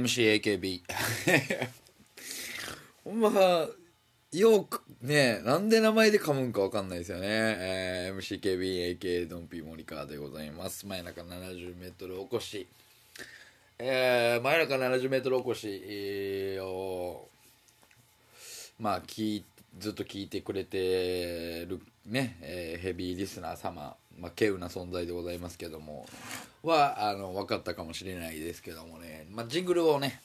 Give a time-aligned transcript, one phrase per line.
[0.00, 0.82] MCAKB
[3.04, 3.68] ほんま
[4.32, 10.86] よくねなんで名前で噛むんかわかんないですよね、えー、MCKBAK ドンピーモニカーでございます。
[10.86, 12.66] 真夜中 70m おこし。
[13.78, 17.28] えー、真夜中 70m おこし、を
[18.78, 19.42] まあ聞
[19.78, 26.06] ずっと聞いてくれてるね、えーヘビーリスナー様、まあ、稀有な存在でございますけども
[26.62, 30.20] はあの分かったかもしれないですけどもね、まあ、ジングルをね、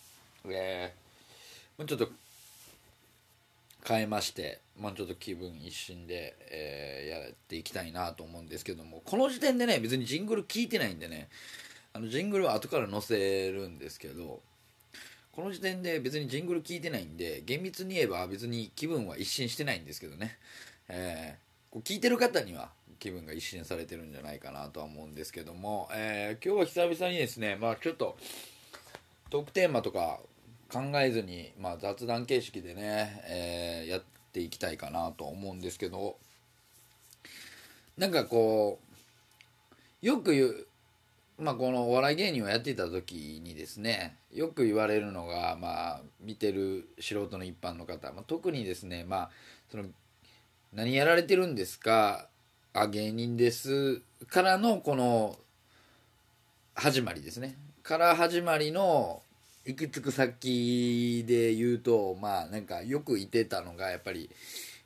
[0.46, 1.08] えー
[1.78, 2.10] もうちょっと
[3.88, 11.30] 変えまして、まあ、ちょっと気分一新で、えーやっていきたいなと思うんですけどもこの時点でね別にジングル聞いてないんでね
[11.94, 14.42] あのジングルは後から載せるんですけど
[15.32, 20.38] この時点で別にジングル聞いてないんで厳密に言えば別に気分は一新してないんですけどね、
[20.90, 22.70] えーこう聞いてる方には
[23.00, 28.18] 気分が一新されてるんじゃないかなとは思うんですけども、えー今日は久々にですねまあちょっと
[29.30, 30.20] トークテーマとか
[30.72, 34.04] 考えずに、まあ、雑談形式でね、えーやっ
[34.34, 36.18] ていきたいかなと思うんですけど
[37.98, 38.80] なんかこ
[40.04, 40.68] うよく言う
[41.40, 49.30] まあこのお笑い芸人をやっていた時にですねよく言われるのがまあ見てる素人の一般の方、まあ、特にですねまあ
[49.70, 49.86] その
[50.74, 52.28] 何やられてるんですか
[52.80, 55.36] あ芸人ですからのこの
[56.76, 57.58] 始まりですね。
[57.82, 59.24] から始まりの
[59.66, 64.30] 行き着く先で言うとまあなんかよくいてたのがやっぱり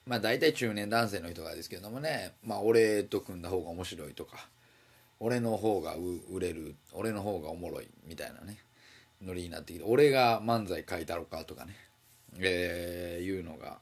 [0.08, 4.48] まあ大体中年男性の人がですけどもねまあ俺と組んだ方が面白いとか
[5.20, 5.96] 俺の方が
[6.32, 8.58] 売れる俺の方がおもろいみたいなね
[9.22, 11.76] ノリになってきて俺が漫才書いたろかとかね
[12.40, 13.80] えーいうのが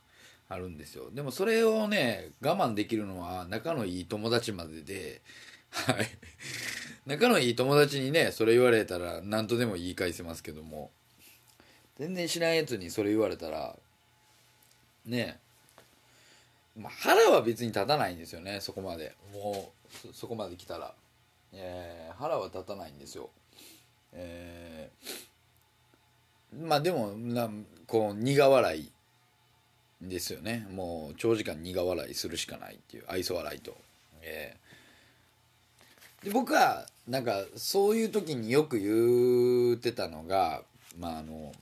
[0.50, 1.12] あるんですよ。
[1.12, 5.22] でもそれをね我慢できるのは仲のいい友達までで
[5.70, 6.08] はい。
[7.06, 10.92] 仲のいい友達にねそれ言われたら何とでも言い返せますけども。
[11.98, 13.76] 全然知らんやつにそれ言われたら
[15.06, 15.40] ね。
[16.78, 19.16] まあ、腹は別に立たないんですよねそこまで。
[19.34, 19.74] も
[20.06, 20.94] うそこまで来たら、
[21.54, 23.30] えー腹は立たないんですよ。
[24.14, 25.30] えー
[26.68, 27.50] まあでもな
[27.86, 28.92] こう苦笑い。
[30.02, 30.68] ですよね。
[30.72, 33.78] もう長時間苦笑いするしかないっていう愛想笑いと、
[34.22, 34.70] えー
[36.24, 40.64] で僕はなんかそういう時によく言ってたのが
[41.00, 41.54] まああの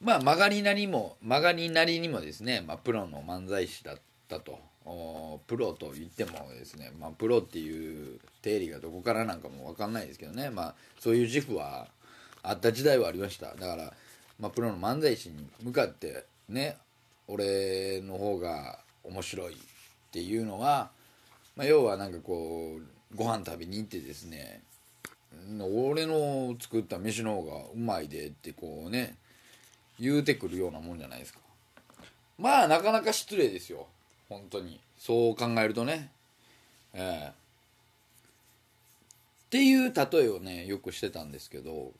[0.00, 3.96] まあ曲がりなりも曲がりなりにもですね、まあ、プロの漫才師だっ
[4.28, 4.58] たと。
[5.46, 11.86] プロと言ってもですね、まあ、プロっていう定理がどこからなんかも分かんないですけどね、まあ、そういう自負は
[12.42, 13.54] あった時代はありました。
[13.54, 13.92] だから、
[14.42, 16.76] まあ、プロの漫才師に向かってね
[17.28, 19.56] 俺の方が面白いっ
[20.10, 20.90] ていうのは、
[21.56, 24.60] まあ、要はなんかこうご飯食べに行ってですね
[25.60, 29.14] 俺の作った飯の方がうまいでってこうね
[30.00, 31.38] 言うてくるようなもんじゃないですか。
[32.36, 33.86] まあなかなか失礼ですよ。
[34.28, 34.80] 本当に。
[34.98, 36.10] そう考えるとね。
[36.92, 37.28] ええ。
[37.28, 37.32] っ
[39.50, 41.92] ていう例えをねよくしてたんですけど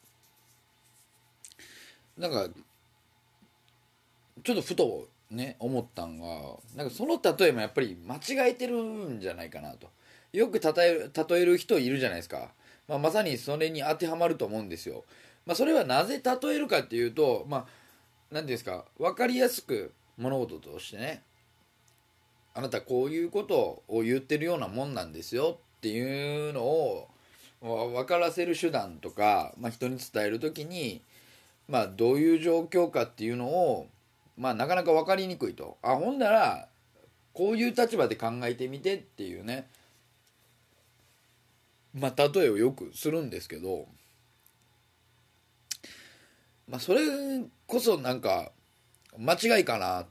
[2.19, 2.49] なんか
[4.45, 6.27] ちょっとふとね思ったんが
[6.77, 9.89] なんかその例えもやっぱり間違えてるんじゃないかなと。
[10.33, 12.53] よく例える例える人いるじゃないですか、
[12.89, 15.05] まあ、まさにそれに当てはまると思うんですよ、
[15.45, 17.67] まあ、それはなぜ例えるかっていうとまあ
[18.31, 21.23] 何ていうんですか分かりやすく物事としてね
[22.55, 27.09] あなたこういうことを言ってるようなもんなんですよっていうのを
[27.61, 31.01] 分からせる手段とか、まあ、人に伝える時に、
[31.69, 33.89] まあ、どういう状況かっていうのを、
[34.37, 35.79] まあ、なかなか分かりにくいと。
[35.83, 36.69] あほんなら
[37.33, 39.69] こういう立場で考えてみてっていうね。
[41.95, 43.87] まあ例えをよくするんですけど。
[46.69, 47.01] まあそれ
[47.67, 48.53] こそなんか
[49.19, 50.07] 間違いかなっ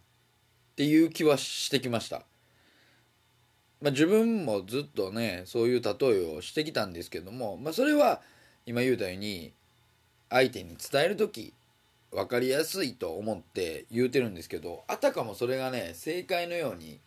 [0.76, 2.24] ていう気はしてきました。
[3.82, 8.22] まあ、自分もずっとねそういう例えをしてきたんですけども、まあ、それは
[8.68, 9.54] 今言うたように
[10.32, 11.54] 相手に伝える時
[12.10, 17.00] 分かりやすいと思って言うてるんですけどあたかもそれがね正解のように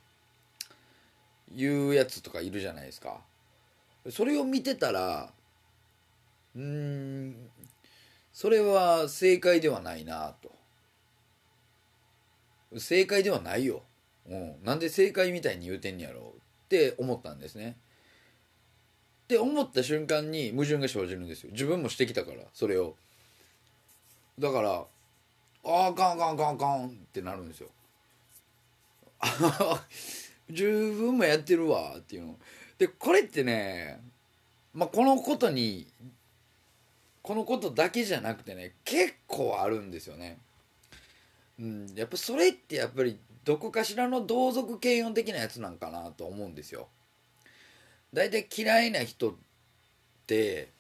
[1.53, 3.21] 言うやつとかいるじゃないですか。
[4.11, 5.31] それを見てたら
[6.55, 7.35] うーん
[8.33, 10.53] それは正解ではないなと。
[12.79, 13.83] 正解ではないよ、
[14.29, 17.77] うん、なんで正解みたいに言うてんやろうって思ったんですね。
[19.25, 21.51] って思った瞬間に矛盾が生じるんですよ。
[21.53, 22.97] 自分もしてきたからそれを。
[24.39, 24.85] だから
[25.65, 27.69] ああかんかんかんかんってなるんですよ。
[30.49, 32.39] 自分もやってるわっていうの。
[32.77, 34.01] でこれってね
[34.73, 35.87] まあこのことに
[37.23, 40.39] このことだけじゃなくてね結構あるんですよね。
[41.59, 46.89] うんやっぱそれってやっぱりどこかしらの同族嫌悪的なやつなんかなと思うんですよ。
[48.13, 49.35] 大体嫌いな人っ
[50.27, 50.71] て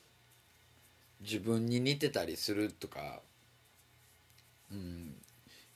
[1.21, 3.21] 自分に似てたりするとか
[4.75, 5.17] うん。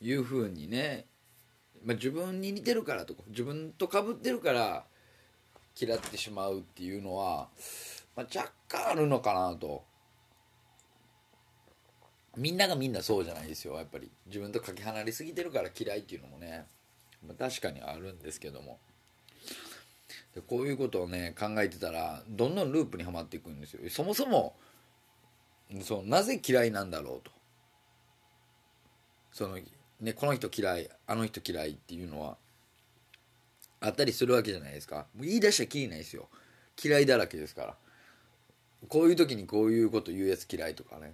[0.01, 1.05] いうふうにね。
[1.83, 4.85] まあ、自分に似てるからとか自分とかぶってるから
[5.79, 7.47] 嫌ってしまうっていうのは、
[8.15, 9.83] まあ、若干あるのかなと。
[12.37, 14.09] みんながみんなそうじゃないですよやっぱり。
[14.27, 16.65] 自分とかけ離れすぎてるから嫌いっていうのもね、
[17.25, 18.79] まあ、確かにあるんですけども。
[20.35, 23.89] でこういうことをね考えてたらどんどんループにはまっていくんですよ。
[23.89, 24.55] そもそも
[25.81, 27.31] そうなぜ嫌いなんだろうと。
[29.39, 29.57] その
[30.01, 32.35] ね、この人嫌いあの人嫌いっていうのは
[33.79, 35.05] あったりするわけじゃないですか。
[35.15, 36.27] もう言い出したらきりないですよ。
[36.83, 37.75] 嫌いだらけですから。
[38.89, 41.13] こういう時にこういうこと言うやつ嫌いとかね。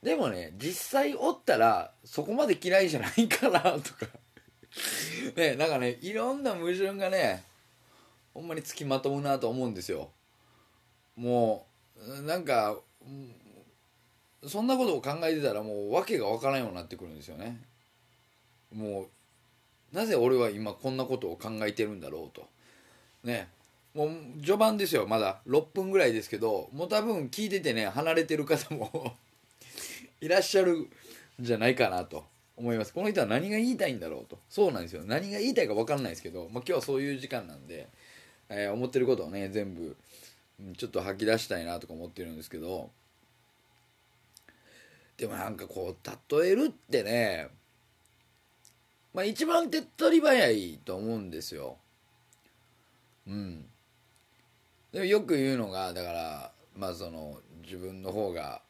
[0.00, 4.06] でもね実際おったらそこまで嫌いじゃないかなとか。
[5.34, 7.42] ねなんかねいろんな矛盾がね
[8.32, 10.10] ほんまにつきまとうなと思うんですよ。
[11.16, 11.66] も
[11.96, 12.78] うなんか
[14.46, 17.60] そんなことを考えてたらもう訳が分からんようになってくるんですよね。
[18.74, 19.08] も
[19.92, 22.48] うなぜ俺は今こんなことを考えてるんだろうと。
[23.24, 23.48] ね。
[23.94, 25.06] もう序盤ですよ。
[25.06, 29.16] まだ6分ぐらいですけどもう多分聞いててね離れてる方も
[30.20, 30.88] いらっしゃるん
[31.40, 32.24] じゃないかなと。
[32.60, 32.92] 思います。
[32.92, 34.38] この人は何が言いたいんだろうと。
[34.50, 35.02] そうなんですよ。
[35.06, 37.88] 何が言いたいか分かんないですけど、まあ、今日はそういう時間なんで、
[38.50, 39.96] えー、思ってることをね全部
[40.76, 42.90] ちょっと吐き出したいなとか思ってるんですけど
[45.20, 47.48] でもなんかこう例えるってね
[49.12, 51.76] まあ一番手っ取り早いと思うんですよ。
[53.26, 53.66] うん。
[54.92, 58.62] でもよく言うのがだからまあその自分の方が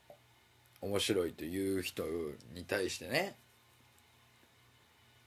[0.80, 2.02] 面白いという人
[2.52, 3.36] に対してね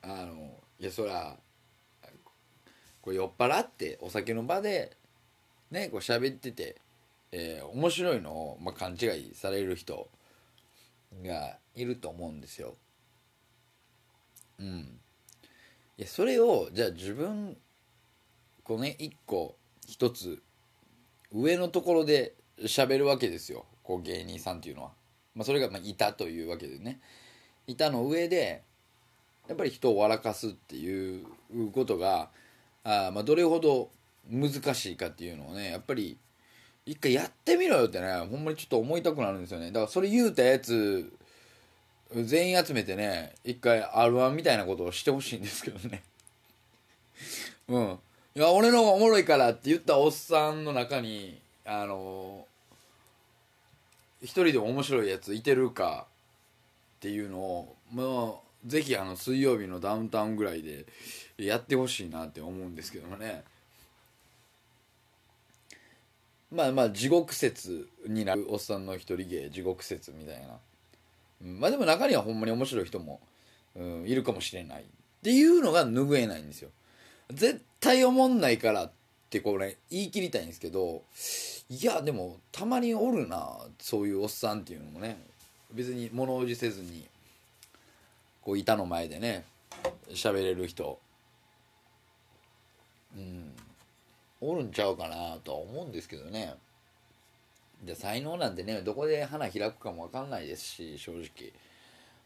[0.02, 1.38] あのいやそら
[3.02, 4.98] こう酔っ払ってお酒の場で
[5.72, 6.76] ねこう喋ってて、
[7.32, 10.10] えー、面白いのを、まあ、勘違いされる人
[11.24, 12.76] がいると思うんですよ。
[14.60, 15.00] うん。
[15.98, 17.58] いやそれをじゃあ自分
[18.64, 20.42] こうね一個一つ
[21.32, 24.92] 上のところで喋るわけですよこう芸人さんっていうのは。
[25.36, 27.00] まあ、それがまあ板というわけでね
[27.66, 28.64] 板の上で
[29.48, 31.26] やっぱり人を笑かすっていう
[31.74, 32.30] ことが
[32.84, 33.90] あまあどれほど
[34.30, 36.18] 難しいかっていうのをねやっぱり
[36.86, 39.68] 一回やってみろよってねほんまにちょっと思いたくなるんですよね。
[39.68, 41.12] だからそれ言うたやつ
[42.14, 46.04] 全員集めてね一回 r 1みたいなことをしてほしいんですけどね。
[47.70, 48.00] うん。
[48.36, 52.48] いや俺の方がおもろいからって言ったおっさんの中にあの
[54.22, 56.08] 一人でも面白いやついてるか
[56.98, 58.04] っていうのをま
[58.40, 60.86] あぜひあの水曜日のダウンタウンぐらいで
[61.38, 63.44] やってほしいなって思うんですけどもね。
[66.54, 70.48] まあまあ地獄説になるおっさんの一人芸地獄説みたいな、
[71.44, 73.20] うん、まあでも中にはほんまに面白い人も、
[73.76, 74.86] うん、いるかもしれないっ
[75.24, 76.70] ていうのが拭えないんですよ。
[77.32, 78.92] 絶対思んないからっ
[79.30, 81.02] てこれ言い切りたいんですけど
[81.70, 85.18] いやでもたまにおるなそういうおっさんっていうのもね。
[85.74, 87.08] 別に物おじせずに
[88.44, 89.44] こう板の前でね
[90.12, 91.00] 喋れる人。
[93.16, 93.54] うん。
[94.50, 96.56] おるんちゃうかなとは思うんですけどね。
[97.84, 101.54] で才能なんてねどこで花開くかも分かんないですし正直。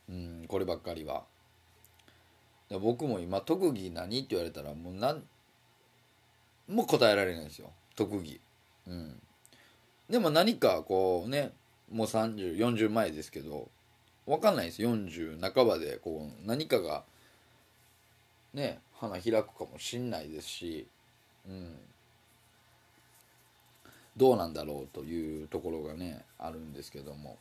[0.10, 1.24] うんこればっかりは。
[2.70, 5.24] で僕も今特技何って言われたらもう何
[6.68, 7.72] も答えられないですよ。
[7.96, 8.40] 特技。
[8.88, 9.22] うん。
[10.10, 11.52] でも何かこうね
[11.92, 13.70] もう3040前ですけど
[14.26, 14.82] 分かんないです。
[14.82, 17.04] 40半ばでこう何かが
[18.54, 20.88] ね花開くかもしんないですし
[21.48, 21.78] うん。
[24.18, 27.38] どうなんだろうというところがねあるんですけども。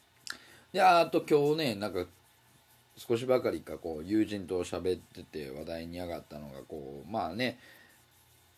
[0.72, 2.04] であと今日ねなんか
[2.96, 7.58] 少しばかりかこう友人と喋ってて話題に上がったのがこうまあね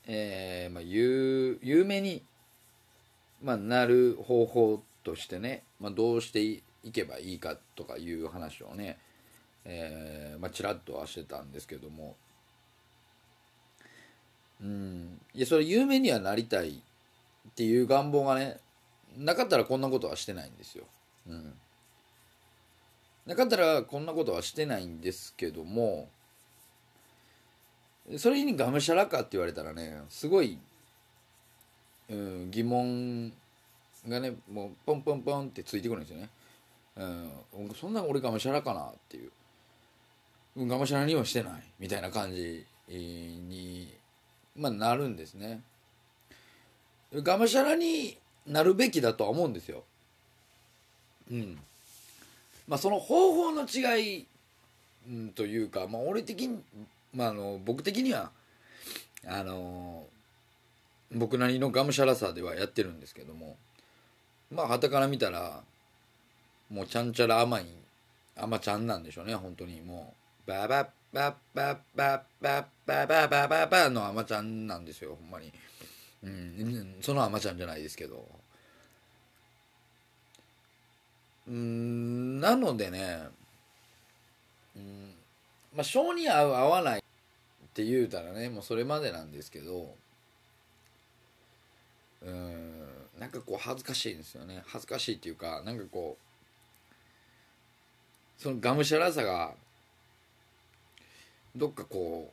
[0.07, 2.23] えー、まあ有有名に
[3.43, 8.99] まあ、なる方法としてね、まあ、どうしていけばいいかとかいう話をね、
[9.65, 12.17] えーまあ、ちらっとはしてたんですけども。
[14.61, 15.21] うん。
[15.35, 16.83] いやそれ有名にはなりたい
[17.49, 18.59] っていう願望がね
[19.17, 20.85] なかったらこんなことはしてないんですよ。
[21.29, 21.55] うん。
[23.27, 26.09] なかったらこんなことはしてないんですけども
[28.17, 30.59] それにがむしゃらかって言われたらねすごい、
[32.09, 33.31] うん、疑問
[34.09, 36.31] がねもうポンポンポンってついてくるんですよね、
[36.97, 37.05] う
[37.65, 39.31] ん、そんな俺がむしゃらかなっていう。
[40.57, 43.95] うんがむしゃらにはしてないみたいな感じに、
[44.57, 45.61] まあ、なるんですね。
[47.15, 49.85] がむしゃらになるべきだとは思うんですよ。
[51.31, 51.59] うん。
[52.67, 54.27] まあその方法の違い、
[55.09, 56.61] うん、というか、まあ、俺的に、
[57.15, 58.31] まあ、あの僕的には
[59.27, 60.05] あの
[61.15, 63.57] 僕なりのがむしゃらさではやってるんですけども
[64.53, 65.63] まあはたから見たら
[66.71, 67.67] もうちゃんちゃら甘い
[68.37, 69.81] 甘ちゃんなんでしょうね本当に。
[69.81, 70.15] も
[70.47, 75.53] うババッバッバッバッバッバッバッバッバッの甘ちゃんなんですよほんまに。
[76.23, 76.97] うん。
[77.01, 78.27] その甘ちゃんじゃないですけど。
[81.49, 83.21] うんなのでね
[84.77, 85.15] うん
[85.75, 87.03] まあ性に合う合わないっ
[87.73, 89.95] て言うたらねもうそれまでなんですけど
[92.23, 94.63] うんなんかこう恥ずかしいんですよね。
[94.67, 96.17] 恥ずかしいっていうかなんかこ
[98.39, 99.55] うそのがむしゃらさが
[101.57, 102.33] どっかこ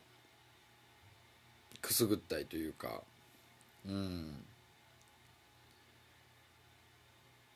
[1.74, 3.02] うくすぐったいというか
[3.88, 4.46] うん。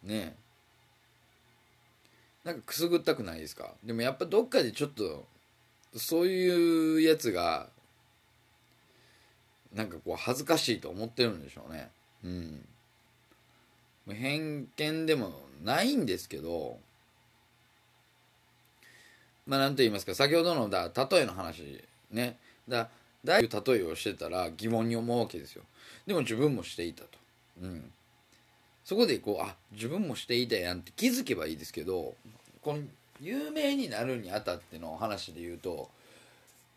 [0.03, 0.35] ねえ。
[2.43, 3.73] なんかくすぐったくないですか？
[3.83, 5.25] でもやっぱどっかでちょっと
[5.95, 7.67] そういうやつが
[9.73, 11.89] なんかこう恥ずかしいと思ってるんでしょうね。
[12.23, 12.65] うん。
[14.15, 16.79] 偏見でもないんですけど
[19.45, 22.37] まあ何と言いますか先ほどのだ例えの話ね。
[22.67, 22.89] だ
[23.23, 25.63] だいぶ例えをしてたら疑問に思うわけですよ。
[26.05, 27.09] でも自分もしていたと。
[27.61, 27.91] うん。
[28.85, 32.15] そこでこうあ自分もしていたやんって気づけばいいですけど
[32.63, 32.79] この
[33.21, 35.89] 有名になるにあたっての話で言うと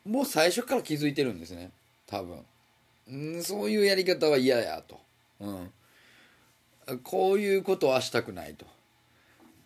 [0.05, 1.71] もう最初から気づいてるんですね。
[2.07, 3.37] 多分。
[3.39, 4.99] んそういうやり方は嫌やと、
[5.39, 8.65] うん、こういうことはしたくないと。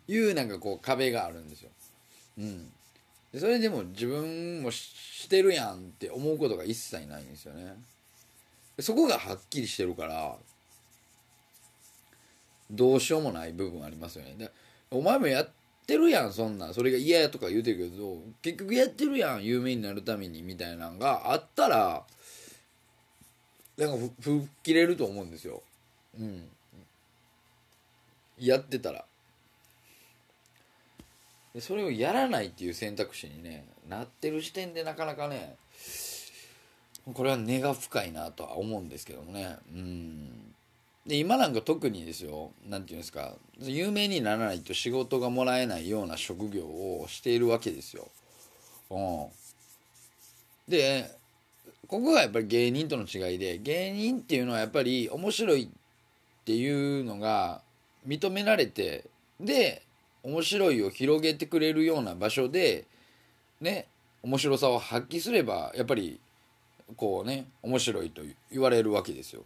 [0.07, 1.69] いうなんかこう壁があるんですよ、
[2.39, 2.71] うん、
[3.37, 7.75] でそれでも自分もしてるやんって思うことが一切ないんですよね。
[8.79, 10.35] そこがはっきりしてるから
[12.71, 14.35] どうしようもない部分ありますよね。
[14.37, 14.51] で
[14.89, 15.49] お前もやっ
[15.85, 16.73] てるやんそんなん。
[16.73, 22.03] それが嫌やとか言うてるけど結局やってるやん有名になるためにみたいなのがあったら
[23.77, 25.61] なんか吹っ切れると思うんですよ。
[26.19, 26.43] うん。
[28.39, 29.05] やってたら。
[31.53, 35.55] でそれをやらないっていう選択肢にねなってる時点でなかなかね
[37.13, 39.55] これは根が深いなとは思うんですけどもね。
[39.73, 40.53] うん。
[41.05, 48.09] で今なんか特にですよ何て言うんですか有名にならないと仕事がもらえないような職業をしているわけですよ。
[48.89, 49.27] うん、
[50.67, 51.09] で
[51.87, 55.67] ここがやっぱり芸人との違いで芸人っていうのはやっぱり面白いっ
[56.43, 57.61] ていうのが
[58.05, 59.05] 認められて
[59.39, 59.83] で
[60.27, 62.83] 面白いを広げてくれるような場所で
[63.61, 63.87] ね
[64.21, 66.19] 面白さを発揮すればやっぱり
[66.97, 69.43] こうね面白いと言われるわけですよ。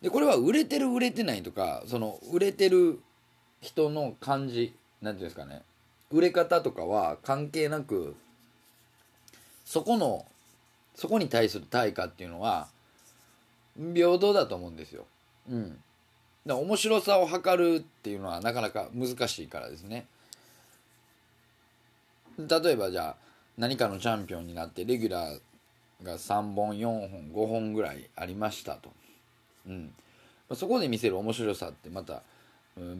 [0.00, 3.00] でこれは売れてる売れてないとかその売れてる
[3.60, 5.62] 人の感じなんていうんですかね
[6.10, 8.16] 売れ方とかは関係なく
[9.64, 10.26] そこの
[10.96, 12.66] そこに対する対価っていうのは
[13.94, 15.06] 平等だと思うんですよ。
[15.48, 15.78] うん。
[16.46, 20.06] だ面白さを測るっていうのはなかなか難しいからですね。
[22.38, 23.16] 例えばじゃあ
[23.58, 28.90] 何かのチャンピオンになってレギュラーが3本4本5本ぐらいありましたと。
[29.66, 29.92] うん
[30.54, 32.22] そこで見せる面白さってまた、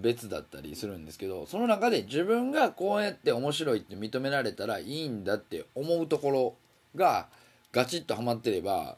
[0.01, 6.55] 別だったりするんですけどその中で自分がこうやって面白いって認められたらいいんだって思うところ
[6.95, 7.29] が
[7.73, 8.97] ガチッとはまってれば、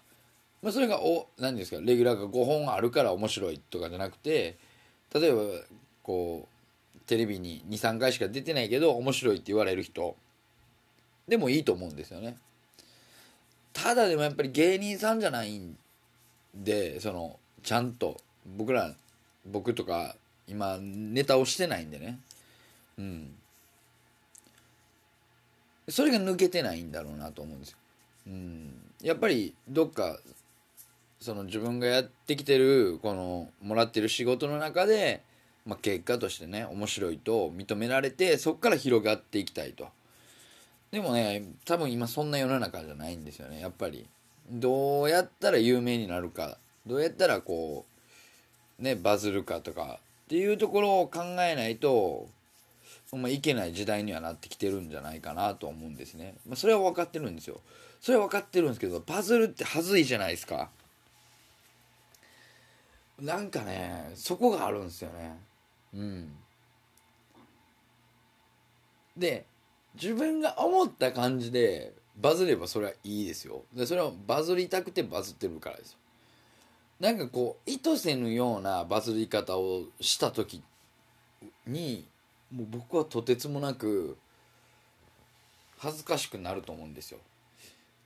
[0.64, 4.56] まあ、それがお何ですかレギュラーが5本あるから面白いとかじゃなくて
[5.12, 5.42] 例えば
[6.02, 6.48] こ
[6.96, 10.16] うテレビに23回しか出てないけど面白いって言われる人
[11.28, 12.36] でもいいと思うんですよね。
[13.74, 15.76] ただでもやっぱり芸人さんじゃないん
[16.54, 18.16] でそのちゃんと
[18.56, 18.94] 僕ら
[19.44, 20.16] 僕とか
[20.48, 22.18] 今ネタをしてないんでね。
[22.98, 23.34] うん。
[25.88, 27.76] それが抜けてないんだろうなと思うんですよ、
[28.28, 30.18] うん、やっぱりどっか
[31.24, 35.22] その自分がやってきてるこのもらってる仕事の中で、
[35.64, 39.88] まあ、結果としてね面白いと認められてそこから広がっていきたいと
[40.90, 44.06] でもね多分今そんな世の中じゃないんですよねやっぱり
[44.50, 47.86] どうやったら有名になるかどうやったらこ
[48.78, 52.28] うねバズるかとかっていうところを考えないと
[53.12, 56.34] まあ、いけない時代にはなってきてるんじゃないかなと思うんですね。
[56.48, 57.60] まあ、それは分かってるんですよ。
[58.00, 60.68] それは分かってるんですけど、パズルってはずいじゃないですか。
[63.24, 65.38] なんかね、そこがあるんですよね。
[65.94, 66.36] うん。
[69.16, 69.46] で、
[69.94, 73.62] 自分が思った感じでバズればそれはいいですよ。
[73.72, 75.98] で、それはバズりたくてバズってるからですよ。
[77.00, 80.62] なんかこう、意図せぬようなバズり方をした時
[81.66, 82.06] に、
[82.52, 84.18] もう僕はとてつもなく
[85.78, 87.18] 恥ずかしくなると思うんですよ。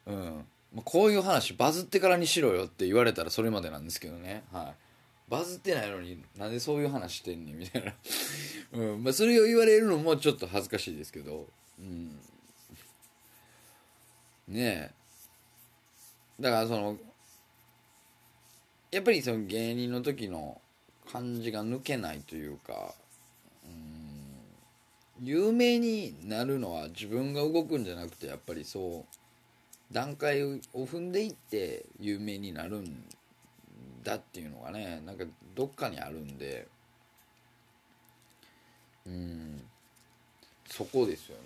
[0.07, 0.47] うん。
[0.85, 4.45] こういう話バズってからにしろよって言われたらそれまでなんですけどね。
[4.53, 4.88] はい。
[5.29, 7.95] バズってないのになんでそういう話してんねんみたいな。
[8.73, 9.05] うん。
[9.05, 11.47] まあそれを言われるのもちょっと恥ずかしいですけど。
[11.79, 12.19] うん。
[14.49, 14.95] ねえ。
[16.41, 16.99] だからその、
[18.91, 20.61] やっぱりその芸人の時の
[21.11, 22.95] 感じが抜けないというか、
[23.65, 23.99] うん
[25.21, 33.05] 有名になるのは自分が動くんじゃなくてやっぱりそう段階を踏んでいって有名になるん
[34.09, 35.25] だっていうのがねなんか
[35.55, 36.67] どっかにあるんで
[39.07, 39.63] うん
[40.67, 41.43] そこですよね。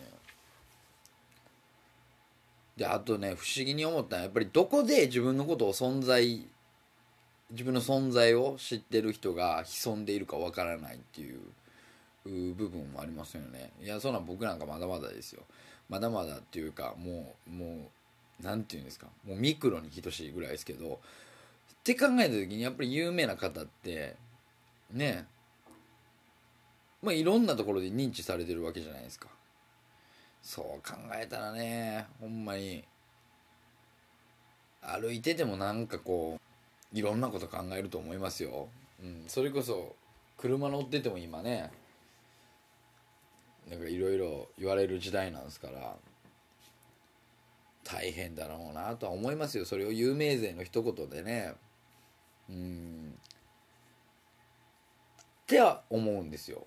[2.76, 6.46] であとね不思議に思ったのはやっぱりどこで自分のことを存在
[7.50, 11.40] 自分の存在を知ってる人が潜んでいるかわからないっていう
[12.54, 13.72] 部分もありますよね。
[13.82, 15.42] いやそんな僕なんかまだまだですよ。
[15.88, 17.90] まだまだっていうかもうも
[18.40, 21.00] う何て言うんですかもうミクロに等しいぐらいですけど
[21.82, 24.14] って考えた時にやっぱり有名な方って
[24.92, 25.26] ね
[27.02, 29.28] まあいろんなところで認知されてるわけじゃないですか。
[30.40, 32.84] そう考えたらねほんまに
[34.80, 36.38] 歩いててもなんかこ
[36.94, 38.68] ういろんなこと考えると思いますよ、
[39.02, 39.94] うん、それこそ
[40.36, 41.70] 車乗ってても今ね
[43.70, 45.94] なんかいろいろ言われる時代なんですから
[47.84, 49.64] 大変だろうなとは思いますよ。
[49.64, 51.54] それを有名税の一言でね。
[52.50, 53.14] うん。
[55.42, 56.66] っては思うんですよ。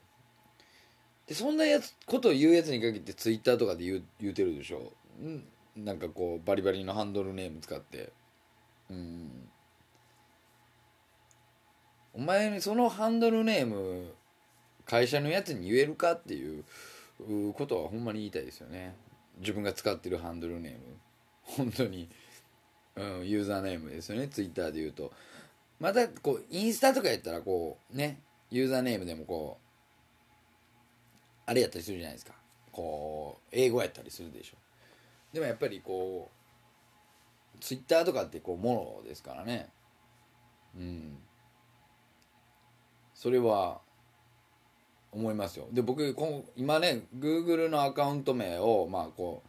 [1.28, 4.92] でそんなやつことを言うやつに限ってツイッターとかで言う言うてるでしょ。
[5.76, 8.12] なんかこうバリバリのハンドルネーム使って。
[8.90, 9.50] うん。
[12.14, 14.14] お前そのハンドルネーム
[14.86, 16.64] 会社のやつに言えるかっていう
[17.54, 18.96] ことはほんまに言いたいですよね。
[19.40, 20.80] 自分が使ってるハンドルネーム。
[21.44, 22.08] 本当に、
[22.96, 25.12] うん、ユーザーネームですよねツイッターで言うと。
[25.80, 29.66] またこうインスタとかやったらこうねユーザーネームでもこう
[31.46, 32.34] あれやったりするじゃないですか。
[32.72, 34.56] こう英語やったりするでしょ。
[35.34, 36.32] でもやっぱりこ
[37.56, 39.70] うツイッターとかってこうものですからね。
[40.76, 41.18] うん。
[43.14, 43.80] それは
[45.12, 45.68] 思いますよ。
[45.72, 46.16] で僕
[46.58, 49.44] 今ね Google のアカウント名をまあこ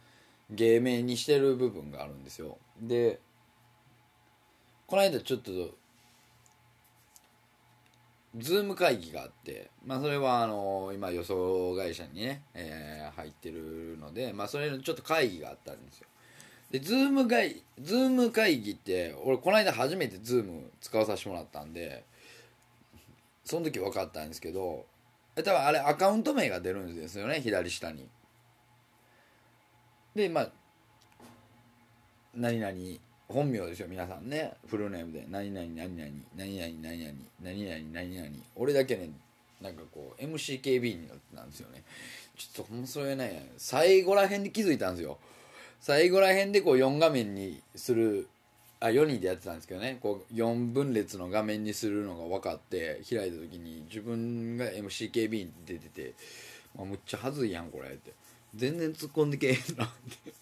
[0.51, 2.57] う芸名にしてる部分があるんですよ。
[2.81, 3.19] で
[4.85, 5.51] この間ちょっと
[8.37, 16.07] ズーム会議があって、まあ、それはあの今予想会社にね、えー、入ってるので、まあ、それのちょっと会議があったんですよ。
[16.71, 22.03] で Zoom 会 Zoom 会議って俺この間初めて Zoom 使わさせてもらったんで
[23.45, 24.85] その時分かったんですけど
[25.35, 28.09] 多分あれアカウント名が出るんですよね左下に。
[30.13, 30.49] でまあ
[32.35, 32.73] 何々
[33.27, 34.53] 本名ですよ皆さんね。
[34.67, 35.25] フルネームで。
[35.29, 37.13] 何々何々何々何々
[37.43, 38.29] 何々何々。
[38.55, 39.09] 俺だけね
[39.61, 41.83] なんかこう MCKB になってたんですよね。
[42.37, 43.51] ちょっとほんそれね。
[43.57, 45.17] 最後らへんで気づいたんですよ。
[45.81, 48.27] 最後らへんでこう4画面にする
[48.79, 49.97] あ4人でやってたんですけどね。
[50.01, 56.13] こう4分列の画面にするのが分かって開いた時に自分が MCKB に出てて
[56.79, 58.13] 「あ、むっちゃはずいやんこれ」って。
[58.55, 60.33] 全然突っ込んでけえなって。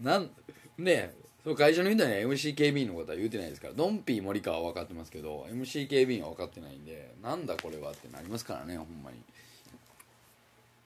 [0.00, 0.30] なん
[0.78, 9.16] ねそう会社の人には MCKB のことは言うてないですからドンピー森川は分かってますけど MCKB は分かってないんでなんだこれはってなりますからねほんまに。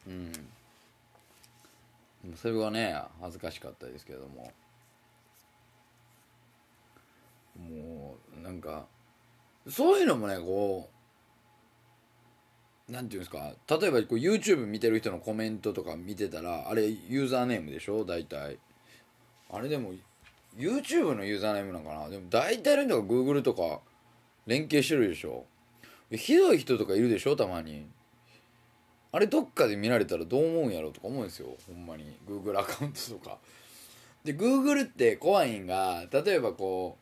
[0.06, 0.32] うん。
[2.36, 4.52] それはね恥ずかしかったですけども。
[7.58, 8.86] もうなんか
[9.68, 10.88] そういうのもねこ
[12.88, 18.58] うなんていうんですか例えばこう YouTube 見てる人のコメントとか見てたらあれユーザーネームでしょ大体。
[19.50, 19.92] あれでも
[20.56, 22.08] YouTube のユーザーネームなんかな。
[22.08, 23.80] でも大体の人が Google とか
[24.46, 25.44] 連携してるでしょ。
[26.10, 27.86] ひどい人とかいるでしょたまに。
[29.12, 31.48] あれどっかで見られたらどう思うんやろうとか思うんですよ。
[31.66, 32.16] ほんまに。
[32.26, 33.38] Google アカウントとか。
[34.24, 36.96] で Google って怖いんが例えばこ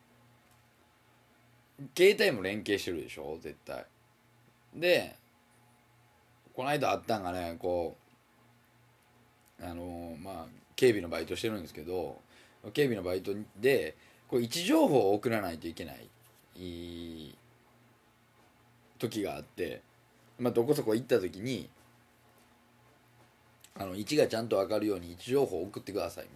[1.81, 3.85] う携帯も連携してるでしょ絶対。
[4.75, 5.17] で
[6.55, 7.97] この間あったんがねこ
[9.61, 12.21] うあのまあ警備のバイトしてるんですけど
[12.70, 13.96] 警備のバイトで
[14.29, 16.09] こう位置情報を送らないといけない
[18.98, 19.83] 時があって、
[20.38, 21.68] まあ、どこそこ行った時に
[23.79, 26.25] あの位置がちゃんと分かるように位置情報を送ってください。
[26.25, 26.31] み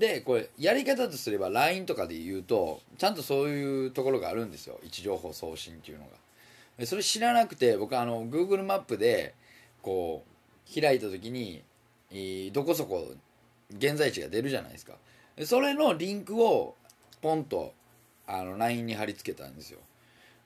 [0.00, 0.14] たいな。
[0.14, 4.80] でこれやり方とすれば LINE とかで言うとちゃんとそういうところがあるんですよ。
[4.82, 6.06] 位置情報送信っていうの
[6.78, 6.86] が。
[6.86, 9.34] それ知らなくて僕あの Google マップで
[9.82, 11.62] こう開いた時に
[12.52, 13.12] どこそこ
[13.70, 14.94] 現在地が出るじゃないですか。
[15.44, 16.76] それのリンクを
[17.20, 17.72] ポンと
[18.26, 19.78] あの LINE に貼り付けたんですよ。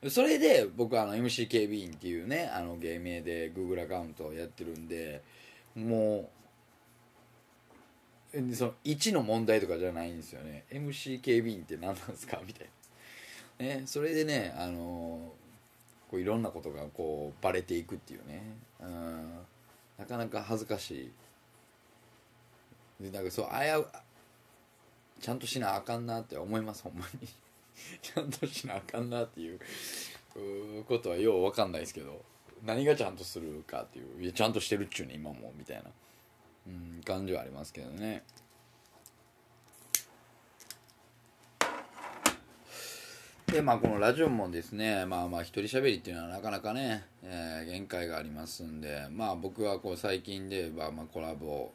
[0.08, 5.22] それで僕あの MC 警備員っていうねあの芸名で Google アカウントをやってるんで
[5.74, 6.30] も
[8.32, 10.64] うその1の問題とかじゃないんですよね。
[10.70, 12.40] MC 警備員って何なんですか？
[12.46, 12.68] みたい
[13.58, 15.32] な、ね、それでねあの
[16.10, 18.42] こういろんなことがこうバレていくっていうね。
[18.80, 19.38] うん。
[19.98, 21.10] なかなか恥ずかし
[23.00, 23.04] い。
[23.04, 23.82] でなんかそうあや
[25.20, 27.28] ちゃんとしなあかんなって思いますほんまに。
[28.02, 29.60] ちゃんとしなあかんなっていう
[30.84, 32.24] ことはよう分かんないですけど
[32.64, 35.90] 何がちゃんとするかっていういやちゃんとしてるっちゅうね今もみたいな、
[36.66, 38.22] うん、感じはありますけどね。
[43.46, 51.72] でまあこのラジオもですねまあまあ一人喋りっていうのはなかなかね、えー、限界がありますんでまあ僕はこう最近で言えば、まあ、コラボ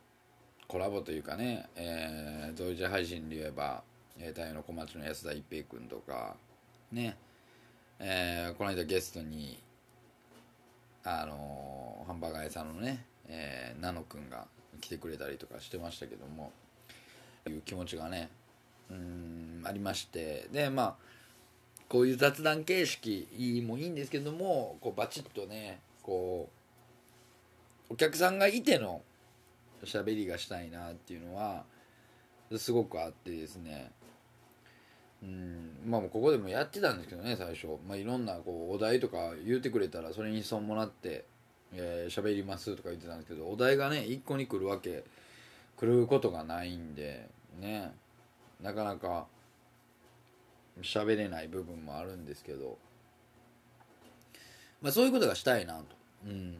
[0.72, 3.84] コラボというかね、えー、同時配信で言えば
[4.18, 6.38] 太陽の小町の安田一平君とか
[6.94, 7.18] ね、
[8.00, 9.62] えー、この間ゲストに
[11.04, 14.46] あのー、ハンバーガー屋さんのね、えー、ナノ君が
[14.80, 16.54] 来てくれたりとかしてましたけども
[17.50, 18.30] いう気持ちがね
[18.90, 20.96] うんありましてでまあ
[21.90, 23.28] こういう雑談形式
[23.68, 26.48] もいいんですけどもこうバチッとねこ
[27.90, 29.02] うお客さんがいての
[29.84, 31.64] 喋りがしたいなっていうのは
[32.58, 33.92] すごくあってですね。
[35.24, 41.26] うんまあここでもやってたんですけどね最初、まあ、いろんなこうお題とか言うてくれたらそれに損もらって
[41.76, 45.04] 喋、えー、りますとか言ってたんですけどお題がね一個に来るわけ
[45.78, 47.28] 来ることがないんで
[47.60, 47.92] ね。
[48.62, 49.26] なかなか
[50.82, 52.78] 喋れない部分もあるんですけど。
[54.82, 55.84] まあそういうことがしたいなと。
[56.26, 56.56] うん。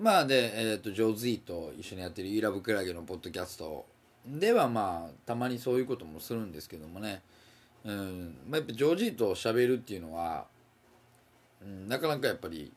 [0.00, 3.84] まあで、え、ー、と、ジョーズイーと一緒にやってるイラブクラゲのポッドキャスト。
[4.26, 7.20] ではまあ、たまにそういうこともするんですけどもね、
[7.84, 10.46] うん、まあ、やっぱジョージーと喋るっていうのは、
[11.62, 12.72] うん、なかなかやっぱり、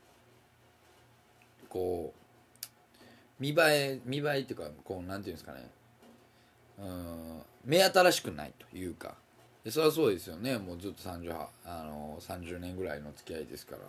[1.69, 3.03] こう、
[3.39, 5.69] 見栄え、見栄えっていうか、こう、なんていうんですかね、
[6.77, 9.15] うん、目新しくないというか、
[9.63, 11.33] でそれはそうですよね、もうずっと30
[11.63, 13.83] あの30年ぐらいの付き合いですから。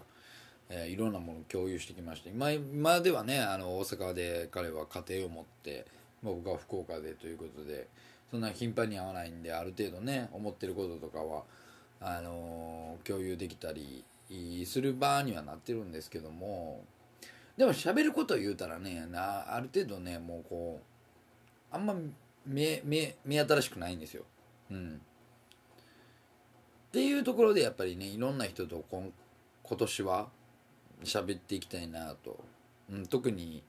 [0.77, 5.87] えー、いろんなものを共有してきまして今今ではねあの大阪で彼は家庭を持って、
[6.21, 7.87] まあ、僕は福岡でということで
[8.33, 11.45] そんな頻繁に会わないんである程度ね思ってることとかは
[12.01, 14.05] あのー、共有できたり
[14.67, 16.83] する場にはなってるんですけども
[17.57, 20.81] でも喋ることを言うたらねなある程度ねもうこ
[21.73, 21.95] うあんま
[22.45, 24.25] 目目目新しくないんですよ。
[24.71, 25.01] うん、
[26.89, 29.09] っていうところでやっぱりねいろんな人と今
[29.63, 30.29] 今年は
[31.05, 32.39] 喋っていきたいなと、
[32.91, 33.63] うん、特に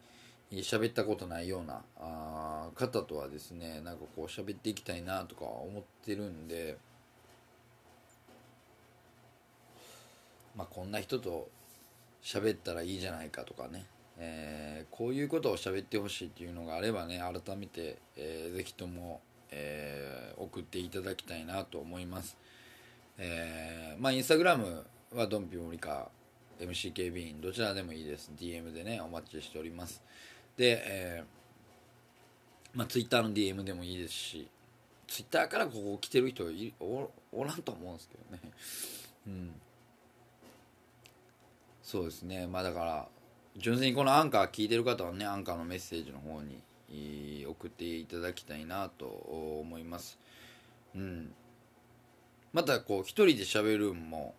[0.51, 6.77] 喋ったことないようなあ方とはですねなんかこう喋っていきたいなとか思ってるんで
[10.55, 11.49] まあこんな人と
[12.23, 13.85] 喋ったらいいじゃないかとかね、
[14.17, 19.21] えー、こういうことを喋ってほしいっていうのがあればね改めて、えー、ぜひとも、
[19.51, 22.37] えー、送っていただきたいなと思います。
[23.17, 26.09] えー、まあインスタグラムはドンピモリカ
[26.59, 28.31] MCKB どちらでもいいです。
[28.37, 30.01] DM でねお待ちしております。
[30.57, 34.47] で、えー、まあ Twitter の DM でもいいですし
[35.07, 38.51] Twitter からここ来てる人いおおらんと思うんですけどね。
[39.27, 39.61] うん。
[41.83, 42.47] そうですね。
[42.47, 43.07] まあだから
[43.57, 50.17] 純粋にこのアンカー聞いてる方はねアンカーのメッセージの方に送っていただきたいなと思います。
[50.95, 51.33] うん。
[52.53, 54.33] またこう一人で喋るんも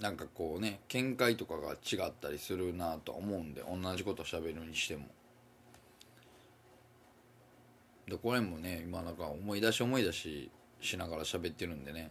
[0.00, 5.06] なんかこうね見解とかが違ったりするなと思うんで同じことしゃべるにしても。
[8.08, 10.50] でこれもね今なんか思い出し思い出し
[10.80, 12.10] しながら喋ってるんでね、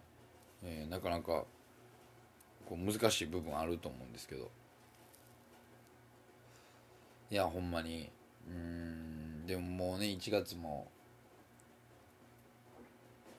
[0.64, 1.44] えーなかなか
[2.66, 4.50] こう難しい部分あると思うんですけど。
[7.30, 8.10] いやほんまに。
[8.48, 10.90] うんでももうね1月も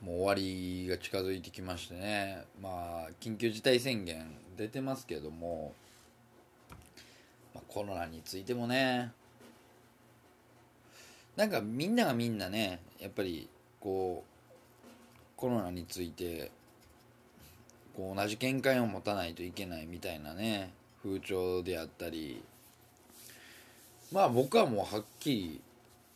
[0.03, 2.45] もう終わりが近づいてきましてね。
[2.61, 5.73] まあ緊急事態宣言出てますけども、
[7.55, 9.13] まあ、コロナについてもね。
[11.37, 13.49] なんかみんながみんなねやっぱり
[13.81, 14.93] こう
[15.37, 16.51] コロナについて
[17.97, 22.43] こう同じ見解を持たないといけないみたいなね風潮であったり。
[24.11, 25.61] まあ僕はもうはっきり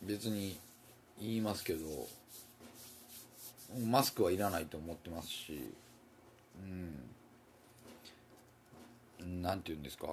[0.03, 0.59] 別に
[1.19, 1.79] 言いますけど
[3.85, 5.73] マスクはいらないと思ってますし
[9.21, 9.41] うん。
[9.41, 10.07] なんて言うんですか。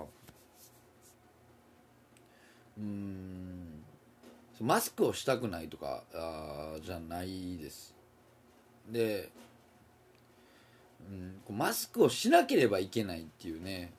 [2.79, 3.85] うん。
[4.61, 7.95] マスクをしたくないとかあじゃないです。
[8.91, 9.31] で、
[11.49, 13.93] うん、マスクをしなければいけないっていうね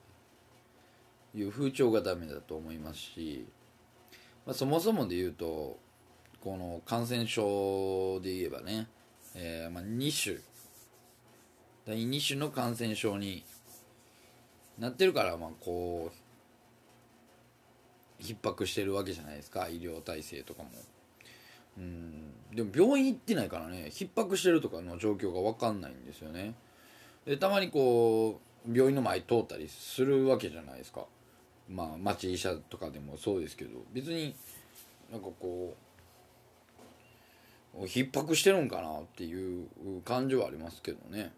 [1.34, 3.46] いう風潮がダメだと思いますし、
[4.46, 5.78] まあ、そもそもで言うと
[6.40, 8.88] この感染症で言えばね、
[9.38, 10.40] えーまあ、2種。
[11.86, 13.44] 第2種の感染症に
[14.78, 16.10] なってるからまあこ
[18.20, 19.68] う逼迫してるわけじゃないですか。
[19.68, 20.70] 医療体制とかも。
[21.78, 22.32] うん。
[22.54, 23.90] でも病院行ってないからね。
[23.92, 26.54] 逼迫してるとかの状況が分かんないんですよね。
[27.26, 31.04] でたまにこう病院の前通ったりするわけじゃないですか。
[31.68, 33.84] まあ町医者とかでもそうですけど。
[33.92, 34.34] 別に
[35.12, 35.85] なんかこう
[37.84, 39.68] 逼迫してるんかなっていう
[40.04, 41.32] 感じはありますけどね。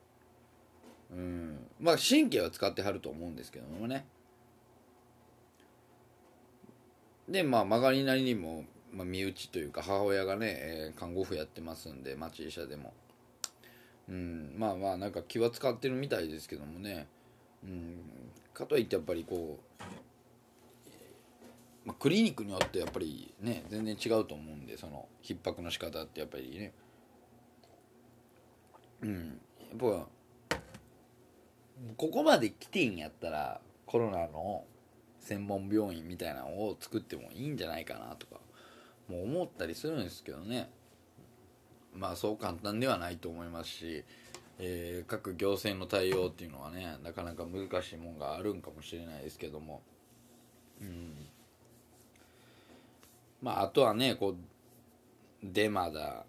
[1.10, 1.66] うん。
[1.80, 4.06] まあ神経は使ってはると思うんですけどもね。
[7.28, 12.92] でまあ曲がりなりにも、まあ、身内というか母親がね、えー看護婦やってますんで町医者でも。
[14.08, 14.54] うん。
[14.56, 17.06] まあまあなんか気は使ってるみたいですけどもね。
[17.64, 17.98] うん。
[18.54, 19.67] かといってやっぱりこう、
[21.88, 26.72] まあ、クリニックによってやっぱりね全然違うと思うんでその逼迫の仕方ってやっぱりね。
[29.00, 29.40] うん。
[29.70, 30.06] やっ
[30.50, 30.58] ぱ
[31.96, 34.64] ここまで来てんやったらコロナの
[35.18, 38.36] 専門病院みたいなのを作ってもいいんじゃないかなとか
[39.08, 40.68] もう思ったりするんですけどね。
[41.94, 44.04] まあそう簡単ではないと思いますし、
[44.58, 49.80] えー各行政の対応っていうのはねなかなか難しいもんがあるんかもしれないですけども。
[50.82, 51.27] うん。
[53.42, 54.36] まああとはねこう
[55.42, 56.24] デマだ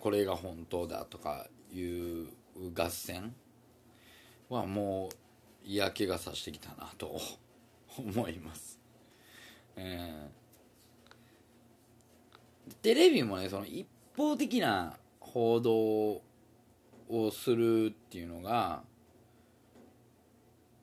[0.00, 2.26] これが本当だとかいう
[2.74, 3.34] 合戦
[4.48, 5.16] はもう
[5.64, 7.20] 嫌気がさしてきたなと
[7.96, 8.80] 思います。
[9.76, 10.42] えー
[12.80, 15.74] テレビもねその一方的な報道
[17.08, 18.82] をするっていうのが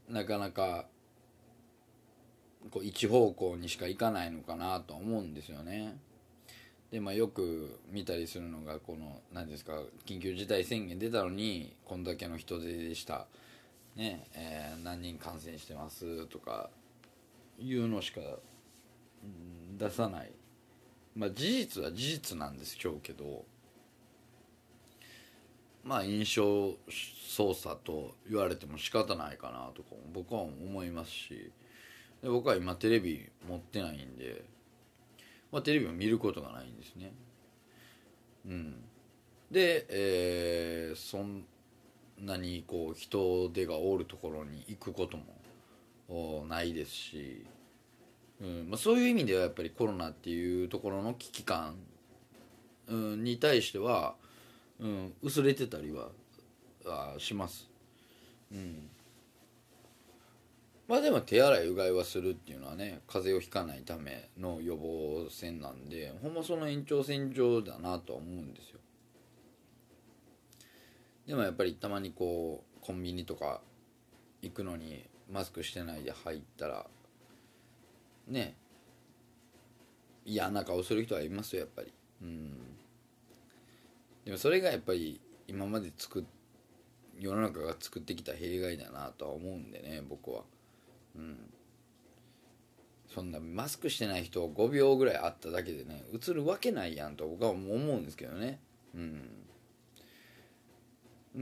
[0.09, 0.85] なかなか
[2.69, 5.97] こう一方向にしかいかないのかなと思うんですよね。
[6.91, 9.73] でまあ、よく見たりするのがこの何ですか
[10.07, 13.27] 緊急事態宣言出たのにこんだけの人出でした、
[13.95, 16.71] ねえー何人感染してますとか
[17.59, 18.21] いうのしか
[19.77, 20.31] 出さない。
[21.15, 23.45] まあ事実は事実なんですょうけど。
[25.83, 26.73] まあ印象
[27.27, 31.51] 操作と言われても仕方ないかなとか僕は思いますし。
[32.21, 34.43] で僕は今テレビ持ってないんで、
[35.51, 37.13] まあ、テレビを見ることがないんですね。
[38.45, 38.75] うん。
[39.51, 41.45] で、えーそん
[42.19, 45.17] なにこう人手がおるところに行くこと
[46.09, 47.45] もないですし
[48.41, 48.69] うん。
[48.69, 51.75] まあ、そういう意味ではやっぱりコロナっていうところの危機感、
[52.89, 54.15] に対しては、
[54.79, 56.09] うん、薄れてたりは
[56.85, 57.69] あします、
[58.51, 58.89] うん、
[60.89, 68.79] まあでも手洗いうがいはするっていうのはね風邪をひかないための予防線なんでほんまその延長線上だなとは思うんですよ。
[71.27, 73.61] でもやっぱりたまにこうコンビニとか
[74.41, 76.87] 行くのにマスクしてないで入ったら
[78.27, 78.55] ね
[80.25, 81.93] 嫌な顔する人はいますよやっぱり。
[82.23, 82.49] うん。
[84.25, 86.23] でもそれがやっぱり今まで作っ
[87.19, 90.41] 世の中が作ってきた弊害だなとは思うんでね僕は。
[93.13, 98.59] そんなマスクしてない人5秒ぐらいあっただけでね映るわけないやんと僕は思うんですけどね。
[98.95, 99.39] うん。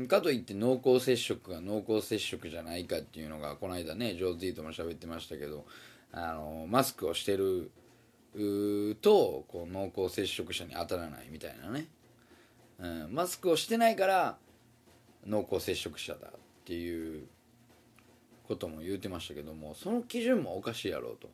[0.07, 5.65] かといって濃厚接触が濃厚接触じゃないかっていうのがこの間ねジョーズイートも喋ってましたけど
[6.11, 7.71] あのマスクをしてる
[9.01, 11.87] とこう濃厚接触者に当たらないみたいなね、
[12.79, 14.37] うん、マスクをしてないから
[15.25, 16.31] 濃厚接触者だっ
[16.65, 17.23] ていう
[18.47, 21.29] ことも言うてましたけどもその基準もおかしいやろうと。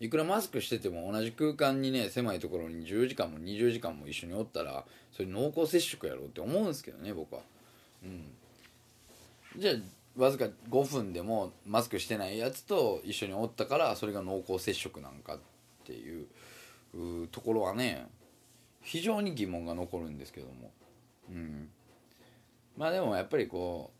[0.00, 7.42] いくらマスクしてても同じ空間にね狭いところに10時間も20時間も一緒におったらそれ濃厚接触やろうって思うんですけどね僕は。
[8.02, 8.30] うん。
[9.58, 15.38] じゃあわずか5分でもマスクしてないやつと一緒におったからそれが濃厚接触なんかっ
[15.84, 16.26] ていう
[16.94, 18.06] うところはね
[18.82, 20.70] 非常に疑問が残るんですけども。
[21.28, 21.68] うん。
[22.78, 23.99] まあでもやっぱりこう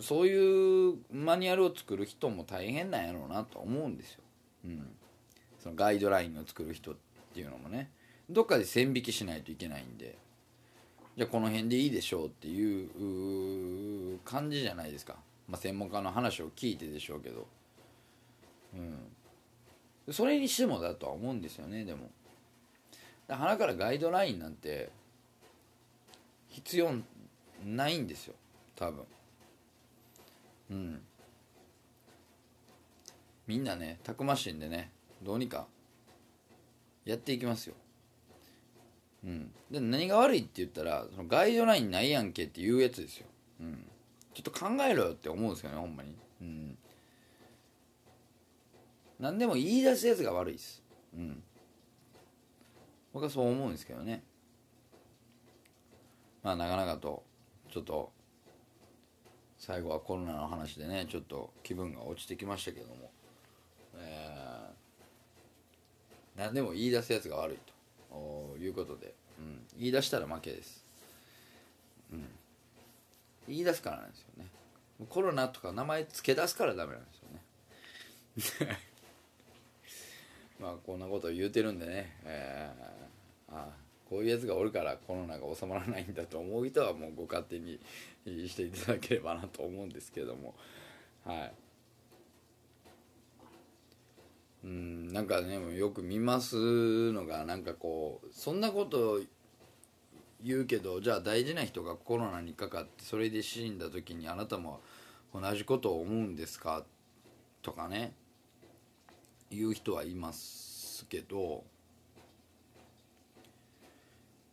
[0.00, 4.20] そういうマニュアルを作る人も大変なんやろうなと思うんですよ、
[4.64, 4.88] うん、
[5.62, 6.94] そのガイドラインを作る人っ
[7.34, 7.90] ていうのもね。
[8.28, 10.16] どっかで線引きしないといけないんで。
[11.16, 15.16] じゃあこの辺でいいでしょうっていう感じじゃないですか、
[15.48, 17.46] まあ、専門家の話を聞いてでしょうけど、
[18.74, 22.10] うん、それにしてもだとは思うんですよねでも。
[23.26, 24.90] だからからガイドラインなんて
[26.48, 26.90] 必要
[27.66, 28.34] ないんですよ
[28.76, 29.04] 多分。
[30.70, 31.02] うん。
[33.46, 35.66] みんなねたくましいんでねどうにか
[37.04, 37.74] やっていきますよ。
[39.24, 39.52] うん。
[39.70, 43.26] で何が悪いって言ったらそのガイドラインないやんけっていうやつですよ。
[43.60, 43.84] うん。
[44.32, 46.14] ちょっと考えろよって思うんですよねほんまに。
[46.40, 46.78] うん。
[49.18, 50.82] 何でも言い出すやつが悪いです。
[51.14, 51.42] うん。
[53.12, 54.22] 僕はそう思うんですけどね。
[56.42, 57.22] まあなかなかと
[57.70, 58.12] ちょっと
[59.60, 63.10] 最後はコロナの話でねちょっと気分が落ちてきましたけども、
[63.98, 67.70] えー、何でも言い出すやつが悪いと。
[68.58, 70.84] いうことで、うん、言い出したら負けです、
[72.12, 72.26] うん、
[73.48, 74.46] 言い出すからなんですよね。
[75.08, 77.04] コロナとか名前付け出すからダメなん
[78.36, 78.78] ですよね。
[80.60, 83.70] まあこんなこと言うてるんでね、えー、あ
[84.10, 87.78] こういうやつがおるからコロナが収まらないんだと思う人はもうご勝手に
[88.26, 90.52] していただければなと思うんですけども。
[91.24, 91.52] はい。
[94.64, 95.12] うん。
[95.12, 99.20] なんかねよく見ますのがなんかこうそんなこと
[100.42, 104.80] 言うけどじゃあ大事な人がコロナにかかってそれで死んだ時にあなたも
[105.32, 106.84] 同じことを思うんですか
[107.62, 108.12] とかね
[109.52, 111.62] 言う人はいますけど。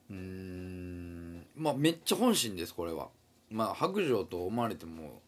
[0.10, 1.46] うん。
[1.56, 3.10] まあめっちゃ本心ですこれは。
[3.50, 5.22] まあ白状と思われても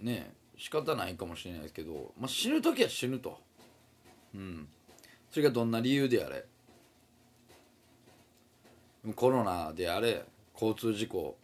[0.00, 3.38] ね仕方ないかもしれないですけど、まあ、死ぬ時は死ぬと。
[4.34, 4.68] うん。
[5.30, 6.44] それがどんな理由であれ。
[9.16, 11.36] コロナであれ交通事故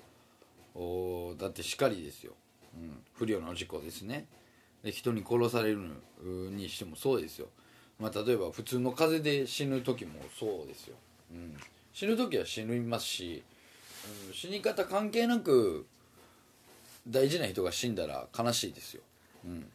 [0.76, 2.34] おだってしかりですよ、
[2.76, 4.26] うん、不慮の事故ですね。
[4.84, 5.80] で人に殺される
[6.52, 7.48] にしてもそうですよ、
[7.98, 10.94] まあ、例えば普通の風邪で死ぬ時もそうですよ、
[11.30, 11.56] うん、
[11.92, 13.42] 死ぬ時は死にますし、
[14.28, 15.86] うん、死に方関係なく
[17.06, 19.02] 大事な人が死んだら悲しいですよ、
[19.44, 19.66] うん、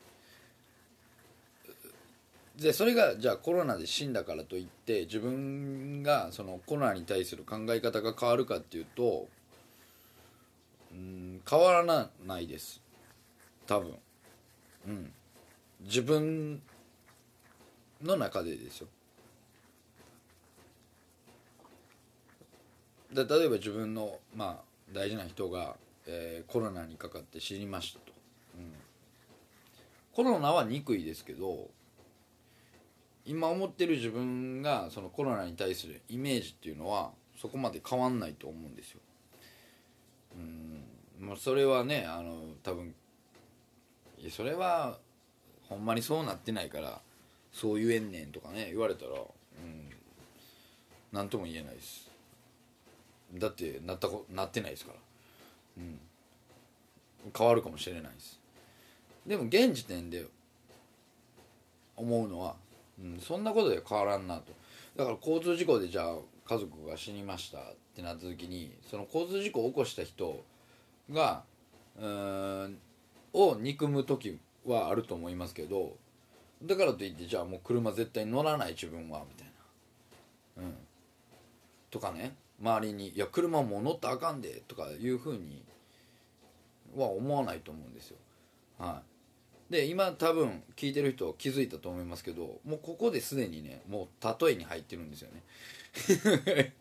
[2.59, 9.27] でそれがじゃあコロナで死んだからといって自分がそのコロナに対する考え方が変わるかっていうと
[10.93, 12.81] うん変わらないです。
[13.67, 13.95] 多分。
[14.87, 15.11] うん。
[15.81, 16.61] 自分
[18.01, 18.87] の中でですよ。
[23.13, 25.75] で例えば自分のまあ大事な人が、
[26.07, 28.11] えーコロナにかかって死にましたと、
[28.57, 28.73] うん、
[30.13, 31.69] コロナは憎いですけど
[33.25, 38.99] 今思ってる自分がそのコロナに対するイメージっていうのはそこまで変わんないと思うんですよ。
[41.19, 41.25] うん。
[41.25, 42.93] もうそれはねあの多分
[44.19, 44.97] いやそれは
[45.69, 46.99] ほんまにそうなってないから
[47.51, 49.15] そう言えんねんとかね言われたらう
[49.65, 49.89] ん。
[51.13, 52.12] 何とも言えないです。
[53.33, 54.97] だってなったこなってないですから。
[55.77, 55.99] うん。
[57.35, 58.39] 変わるかもしれないです。
[59.25, 60.25] でも現時点で
[61.95, 62.55] 思うのは、
[62.99, 64.51] うん、そんなことで変わらんなと。
[64.95, 66.15] だから交通事故でじゃあ
[66.45, 67.61] 家族が死にましたっ
[67.95, 70.43] てなった時にその交通事故を起こした人
[71.11, 71.43] が
[71.99, 72.77] うん
[73.33, 75.95] を憎む時はあると思いますけど
[76.63, 79.47] だからといってじゃあもう車絶対乗らない自分はみたい
[80.57, 80.63] な。
[80.63, 80.73] うん。
[81.89, 82.35] とかね。
[82.61, 85.63] 周りに「いや車も乗ったらあかんで」とかいうふうに
[86.95, 88.17] は思わないと思うんですよ。
[88.77, 89.01] は
[89.69, 89.73] い。
[89.73, 96.73] で今多分聞いてる人気づいたと思いますけどもうここですでにねもう例えに入ってるんですよね。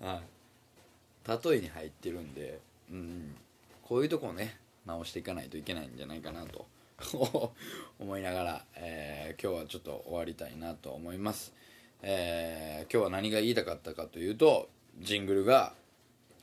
[0.00, 1.48] はい。
[1.48, 2.60] 例えに入ってるんで
[2.90, 3.36] うん
[3.82, 6.66] こういうとこね直していかないといけないんじゃないかなと。
[7.98, 11.54] 思いながら、えー今日はちょっと終わりたいなと思います、
[12.02, 14.68] えー今日は何が言いたかったかというと
[15.00, 15.74] ジングルが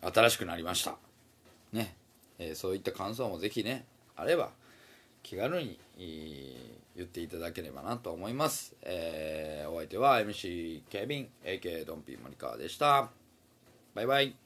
[0.01, 0.95] 新しくなりました。
[1.73, 1.95] ね、
[2.39, 3.85] えーそういった感想もぜひね
[4.15, 4.51] あれば
[5.23, 5.79] 気軽に
[6.95, 13.09] 言っていただければなと思います、えーお相手は MC ケビン AK ドンピー森川でした。
[13.93, 14.44] バイバイ。